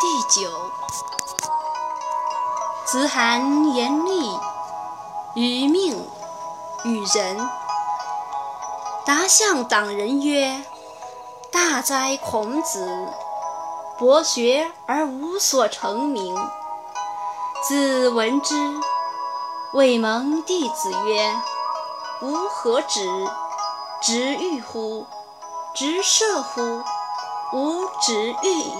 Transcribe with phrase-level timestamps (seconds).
[0.00, 0.50] 第九。
[2.86, 4.38] 子罕言厉
[5.34, 6.08] 于命
[6.84, 7.48] 与人。
[9.06, 10.64] 答向党人曰
[11.52, 13.08] ：“大哉孔子，
[13.98, 16.34] 博学而无所成名。”
[17.68, 18.54] 子闻之，
[19.74, 21.34] 谓蒙弟子曰
[22.22, 23.00] ：“吾何止？
[24.02, 25.06] 直欲乎？
[25.74, 26.82] 直射乎？
[27.52, 28.74] 吾直欲矣。”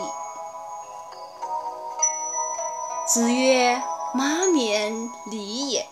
[3.14, 3.80] 子曰
[4.12, 5.88] ：“马冕礼也，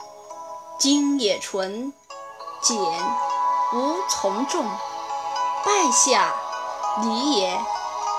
[0.77, 1.93] 今也纯，
[2.61, 2.77] 简
[3.73, 4.65] 无从众。
[5.65, 6.35] 拜下
[7.01, 7.61] 礼也，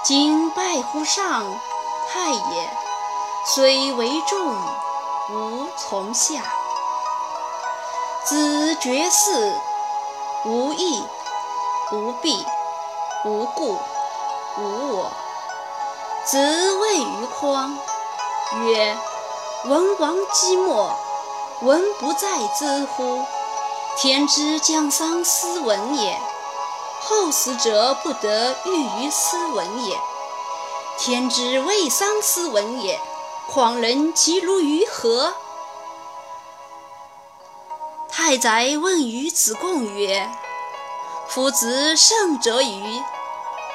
[0.06, 1.44] 今拜乎上，
[2.14, 2.70] 太也。
[3.46, 4.56] 虽为众，
[5.32, 6.42] 无从下。
[8.24, 9.54] 子绝嗣，
[10.46, 11.04] 无义，
[11.92, 12.46] 无弊，
[13.26, 13.78] 无故，
[14.58, 15.12] 无我。
[16.24, 17.78] 子谓于匡。”
[18.62, 18.98] 曰：
[19.66, 20.96] 文王姬莫，
[21.62, 23.26] 文不在兹乎？
[23.98, 26.20] 天之将丧斯文也，
[27.02, 29.98] 后死者不得欲于斯文也。
[30.98, 33.00] 天之未丧斯文也，
[33.52, 35.34] 况人其如于何？
[38.10, 40.30] 太宰问于子贡曰
[41.28, 43.02] ：“夫子胜者与？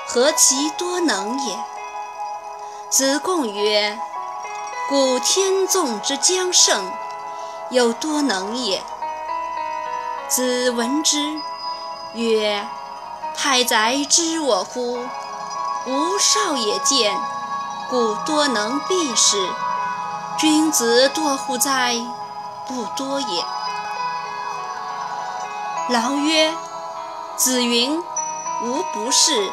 [0.07, 1.59] 何其多能也？”
[2.89, 3.99] 子贡曰：
[4.89, 6.91] 故天纵之将胜，
[7.69, 8.83] 有多能也。
[10.29, 11.19] 子闻之
[12.15, 12.67] 曰
[13.37, 14.99] ：“太宰知我乎？
[15.85, 17.15] 吾少也见，
[17.91, 19.47] 故多能必是。
[20.39, 21.95] 君子多乎哉？
[22.67, 23.45] 不多也。”
[25.93, 26.57] 劳曰
[27.37, 28.03] ：“子云
[28.65, 29.53] ：‘吾不是，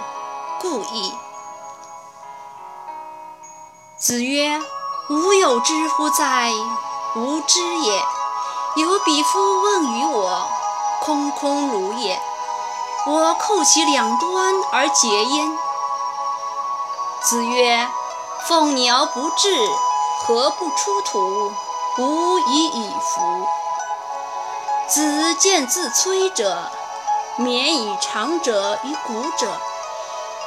[0.62, 1.14] 故意。’”
[4.00, 4.62] 子曰。
[5.08, 6.52] 吾有知乎哉？
[7.16, 8.04] 吾知也。
[8.76, 10.50] 有彼夫问于我，
[11.00, 12.20] 空空如也。
[13.06, 15.58] 我叩其两端而结焉。
[17.22, 17.88] 子曰：
[18.48, 19.56] 凤鸟不至，
[20.22, 21.52] 何不出土？
[22.00, 23.48] 吾以以服。
[24.88, 26.58] 子见自摧者，
[27.36, 29.56] 免以长者于古者。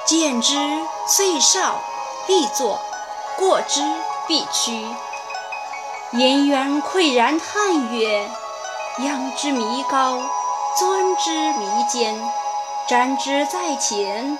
[0.04, 0.56] 见之
[1.06, 1.76] 虽少，
[2.26, 2.80] 必作；
[3.36, 3.82] 过之。
[4.28, 4.86] 必趋。
[6.12, 8.30] 颜渊喟然叹曰
[9.04, 10.20] ：“仰之弥高，
[10.78, 12.16] 尊之弥坚，
[12.88, 14.38] 瞻之在前，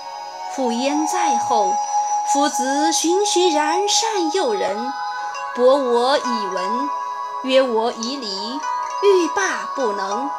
[0.55, 1.73] 俯焉在后。
[2.31, 4.93] 夫子循循然善诱人，
[5.55, 6.89] 博我以文，
[7.43, 8.59] 约我以礼，
[9.03, 10.29] 欲罢不能。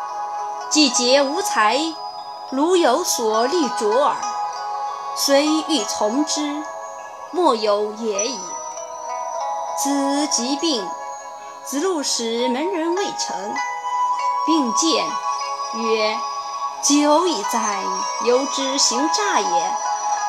[0.71, 1.81] 既竭无才，
[2.51, 4.17] 如有所虑卓尔。
[5.17, 6.63] 虽欲从之，
[7.33, 8.39] 莫有也已。”
[9.83, 10.87] 子疾病，
[11.65, 13.55] 子路使门人未成，
[14.45, 15.07] 并见
[15.83, 16.19] 曰
[16.85, 17.83] ：“久矣哉！
[18.27, 19.75] 由之行诈也。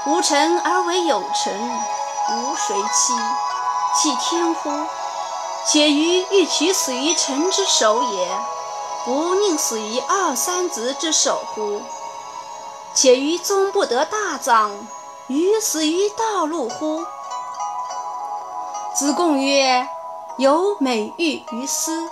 [0.06, 1.53] 无臣而为有臣，
[2.29, 3.13] 吾谁欺？
[3.94, 4.69] 弃天乎？
[5.68, 8.29] 且于欲取死于臣之手也，
[9.03, 11.81] 不宁死于二三子之手乎？
[12.94, 14.72] 且于终不得大葬，
[15.28, 17.03] 于死于道路乎？”
[19.01, 19.89] 子贡曰
[20.38, 22.07] ：“有美玉于斯，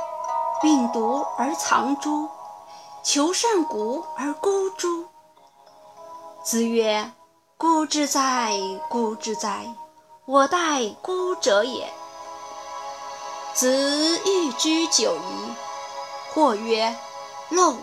[0.60, 2.28] 病毒而藏诸？
[3.04, 5.06] 求善古而孤诸？”
[6.44, 7.12] 子曰
[7.58, 9.72] ：“孤之哉，孤之哉！
[10.26, 11.94] 我待孤者也。”
[13.54, 15.54] 子欲居九夷，
[16.34, 16.98] 或曰
[17.54, 17.76] ：“陋，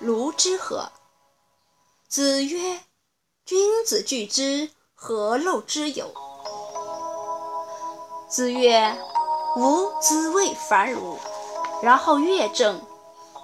[0.00, 0.90] 如之何？”
[2.10, 2.80] 子曰
[3.46, 6.12] ：“君子惧之，何陋之有？”
[8.30, 8.96] 子曰
[9.58, 11.18] ：“吾兹谓反汝。”
[11.82, 12.80] 然后乐正、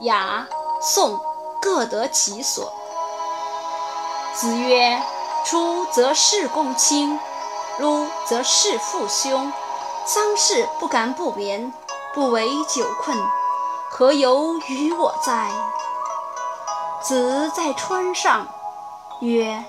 [0.03, 0.47] 雅、
[0.81, 1.19] 颂
[1.61, 2.73] 各得其所。
[4.33, 5.03] 子曰
[5.44, 7.19] ：“出则事公卿，
[7.81, 9.53] 入则事父兄。
[10.06, 11.75] 丧事不敢不眠，
[12.15, 13.19] 不为酒困，
[13.91, 15.50] 何由于我哉？”
[17.03, 18.47] 子在川上
[19.21, 19.65] 曰：“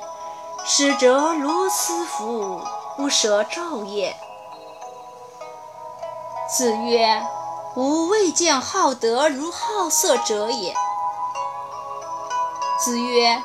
[0.63, 2.61] 使者如斯夫，
[2.95, 4.15] 不舍昼夜。”
[6.47, 7.21] 子曰
[7.75, 10.73] ：“吾未见好德如好色者也。”
[12.79, 13.43] 子曰：“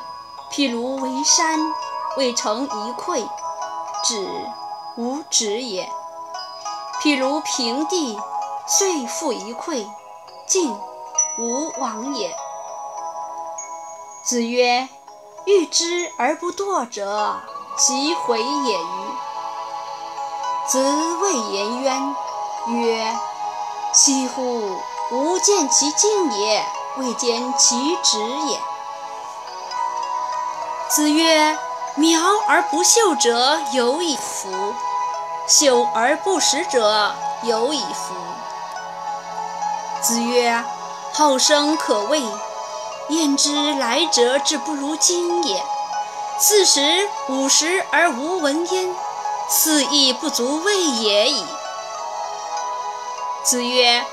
[0.49, 1.59] 譬如为山，
[2.15, 3.27] 未成一篑，
[4.05, 4.25] 止
[4.95, 5.85] 无止也；
[7.01, 8.17] 譬如平地，
[8.67, 9.85] 遂复一篑，
[10.47, 10.73] 进
[11.37, 12.33] 无往也。”
[14.23, 14.87] 子曰
[15.45, 17.35] ：“欲知而不惰者，
[17.77, 19.05] 其回也与？”
[20.69, 20.79] 子
[21.21, 22.15] 谓颜渊
[22.67, 23.13] 曰
[23.93, 24.79] ：“惜乎！
[25.11, 26.65] 吾见其进也，
[26.97, 28.17] 未见其止
[28.47, 28.59] 也。”
[30.89, 31.57] 子曰
[31.95, 34.73] ：“苗而不秀者有矣夫！
[35.45, 37.13] 秀而不实者
[37.43, 38.15] 有矣夫！”
[40.01, 40.63] 子曰
[41.13, 42.21] ：“后生可畏，
[43.09, 45.61] 焉知来者之不如今也？
[46.39, 48.95] 四十五十而无闻焉，
[49.49, 51.45] 斯亦不足畏也已。”
[53.43, 54.05] 子曰：“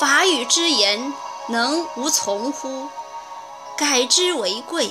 [0.00, 1.14] 法语之言，
[1.46, 2.88] 能无从乎？
[3.76, 4.90] 改之为贵。”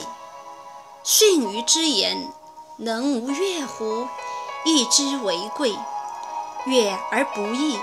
[1.03, 2.31] 训诒之言，
[2.77, 4.07] 能无悦乎？
[4.63, 5.77] 义之为贵。
[6.65, 7.77] 悦而不义，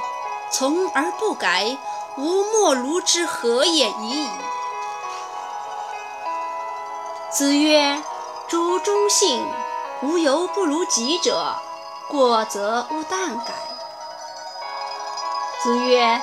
[0.50, 1.76] 从而不改，
[2.16, 4.30] 吾莫如之何也已矣。
[7.30, 8.02] 子曰
[8.48, 9.44] ：“主忠信，
[10.02, 11.54] 无由不如己者，
[12.08, 13.52] 过则勿惮改。”
[15.60, 16.22] 子曰：“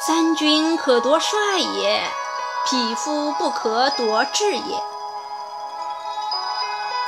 [0.00, 2.00] 三军可夺帅也，
[2.64, 4.82] 匹夫不可夺志也。”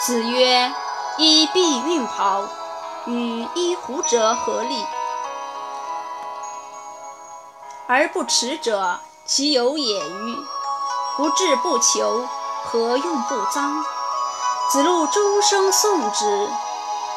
[0.01, 0.73] 子曰
[1.19, 2.43] ：“衣敝运袍，
[3.07, 4.85] 与衣狐者何利？
[7.87, 10.37] 而不耻者，其有也与？
[11.17, 12.27] 不志不求，
[12.65, 13.85] 何用不臧？”
[14.71, 16.49] 子路终生诵之。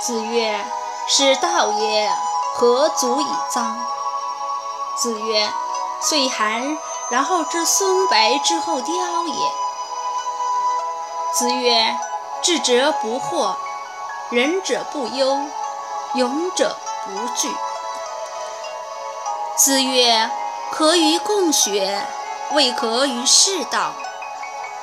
[0.02, 0.64] 子曰
[1.10, 2.12] ：“是道也，
[2.54, 3.66] 何足以臧？”
[4.98, 5.50] 子曰
[6.02, 6.78] ：“岁寒，
[7.10, 8.94] 然后知松柏之后凋
[9.28, 9.52] 也。”
[11.38, 11.98] 子曰。
[12.44, 13.56] 智者不惑，
[14.32, 15.38] 仁者不忧，
[16.16, 17.56] 勇者不惧。
[19.56, 20.28] 子曰
[20.74, 22.04] ：“可与共学，
[22.54, 23.92] 未可与士道；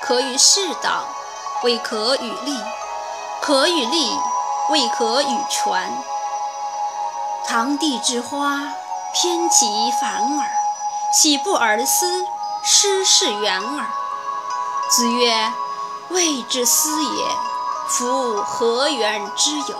[0.00, 1.02] 可与士道，
[1.64, 2.54] 未可与立；
[3.40, 4.16] 可与立，
[4.70, 5.92] 未可与权。
[7.44, 8.72] 堂棣之花，
[9.12, 10.48] 偏其反耳，
[11.12, 12.26] 岂不而思？
[12.62, 13.86] 失是远耳。”
[14.90, 15.52] 子曰。
[16.10, 17.26] 未之思也，
[17.90, 19.76] 夫何远之有？